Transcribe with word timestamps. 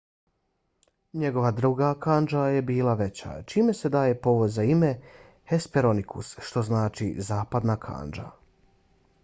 njegova 1.23 1.49
druga 1.57 1.89
kandža 2.05 2.45
je 2.53 2.63
bila 2.69 2.95
veća 3.01 3.35
čime 3.53 3.75
se 3.81 3.93
daje 3.97 4.17
povod 4.23 4.55
za 4.55 4.65
ime 4.77 4.89
hesperonikus 5.53 6.35
što 6.49 6.63
znači 6.71 7.13
zapadna 7.31 7.77
kandža 7.89 8.31